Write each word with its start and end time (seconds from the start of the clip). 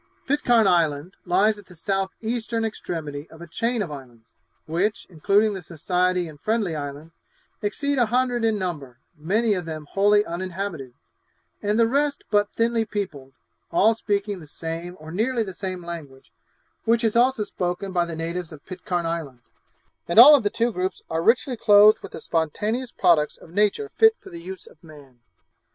Pitcairn 0.25 0.65
Island 0.65 1.13
lies 1.25 1.59
at 1.59 1.67
the 1.67 1.75
south 1.75 2.09
eastern 2.21 2.65
extremity 2.65 3.29
of 3.29 3.39
a 3.39 3.45
chain 3.45 3.83
of 3.83 3.91
islands, 3.91 4.33
which, 4.65 5.05
including 5.11 5.53
the 5.53 5.61
Society 5.61 6.27
and 6.27 6.41
Friendly 6.41 6.75
Islands, 6.75 7.19
exceed 7.61 7.99
a 7.99 8.07
hundred 8.07 8.43
in 8.43 8.57
number, 8.57 8.97
many 9.15 9.53
of 9.53 9.65
them 9.65 9.85
wholly 9.91 10.25
uninhabited, 10.25 10.95
and 11.61 11.77
the 11.79 11.85
rest 11.87 12.23
but 12.31 12.51
thinly 12.53 12.83
peopled, 12.83 13.33
all 13.69 13.93
speaking 13.93 14.39
the 14.39 14.47
same 14.47 14.97
or 14.99 15.11
nearly 15.11 15.43
the 15.43 15.53
same 15.53 15.85
language, 15.85 16.33
which 16.83 17.03
is 17.03 17.15
also 17.15 17.43
spoken 17.43 17.91
by 17.91 18.03
the 18.03 18.15
natives 18.15 18.51
of 18.51 18.65
Pitcairn 18.65 19.05
Island; 19.05 19.41
and 20.07 20.17
all 20.17 20.33
of 20.33 20.41
the 20.41 20.49
two 20.49 20.71
groups 20.71 21.03
are 21.11 21.21
richly 21.21 21.55
clothed 21.55 21.99
with 21.99 22.13
the 22.13 22.21
spontaneous 22.21 22.91
products 22.91 23.37
of 23.37 23.51
nature 23.51 23.89
fit 23.97 24.13
for 24.19 24.31
the 24.31 24.41
use 24.41 24.65
of 24.65 24.83
man. 24.83 25.19